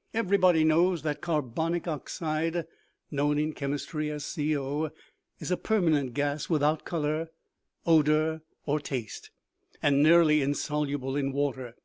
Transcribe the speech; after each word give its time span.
"Everybody 0.22 0.64
knows 0.64 1.02
that 1.02 1.20
carbonic 1.20 1.86
oxide 1.86 2.66
(known 3.12 3.38
in 3.38 3.52
chemistry 3.52 4.10
as 4.10 4.34
co) 4.34 4.90
is 5.38 5.52
a 5.52 5.56
permanent 5.56 6.14
gas 6.14 6.50
without 6.50 6.82
odor, 6.92 7.30
color 7.86 8.40
or 8.66 8.80
taste, 8.80 9.30
and 9.80 10.02
nearly 10.02 10.42
insoluble 10.42 11.14
in 11.14 11.30
water. 11.30 11.76